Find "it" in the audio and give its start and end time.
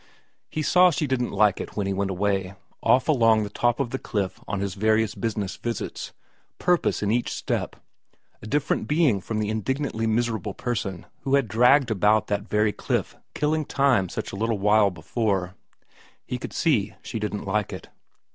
1.61-1.75, 17.71-17.89